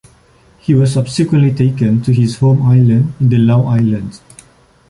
[0.57, 4.21] He was subsequently taken to his home island in the Lau Islands.